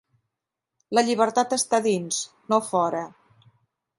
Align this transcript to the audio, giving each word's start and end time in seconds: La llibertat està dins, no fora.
La 0.97 1.03
llibertat 1.09 1.53
està 1.59 1.81
dins, 1.89 2.23
no 2.53 2.61
fora. 2.71 3.03